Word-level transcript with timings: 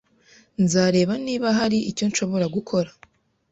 Nzareba 0.63 1.13
niba 1.25 1.47
hari 1.59 1.77
icyo 1.91 2.03
nshobora 2.09 2.45
gukora. 2.55 2.89